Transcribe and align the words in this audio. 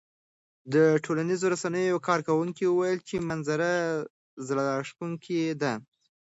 ټولنیزو 1.05 1.45
رسنیو 1.53 1.91
یو 1.91 1.99
کاروونکي 2.07 2.65
وویل 2.67 2.99
چې 3.09 3.15
منظره 3.29 3.71
زړه 4.47 4.61
راښکونکې 4.69 5.41
ده. 5.61 5.73